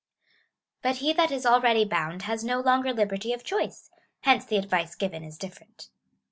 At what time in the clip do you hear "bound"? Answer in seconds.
1.85-2.23